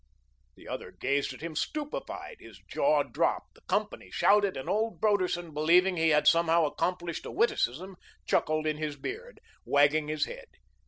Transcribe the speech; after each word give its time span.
The 0.55 0.67
other 0.67 0.89
gazed 0.89 1.31
at 1.31 1.41
him 1.41 1.55
stupefied; 1.55 2.37
his 2.39 2.57
jaw 2.67 3.03
dropped. 3.03 3.53
The 3.53 3.61
company 3.67 4.09
shouted, 4.09 4.57
and 4.57 4.67
old 4.67 4.99
Broderson, 4.99 5.53
believing 5.53 5.95
he 5.95 6.09
had 6.09 6.27
somehow 6.27 6.65
accomplished 6.65 7.23
a 7.27 7.31
witticism, 7.31 7.95
chuckled 8.25 8.65
in 8.65 8.77
his 8.77 8.95
beard, 8.95 9.39
wagging 9.63 10.07
his 10.07 10.25
head. 10.25 10.47